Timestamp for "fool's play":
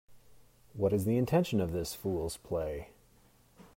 1.93-2.89